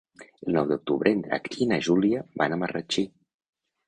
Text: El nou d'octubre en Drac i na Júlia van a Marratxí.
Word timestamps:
El 0.45 0.53
nou 0.53 0.69
d'octubre 0.69 1.11
en 1.15 1.19
Drac 1.27 1.49
i 1.65 1.67
na 1.71 1.79
Júlia 1.87 2.23
van 2.43 2.57
a 2.57 2.57
Marratxí. 2.63 3.05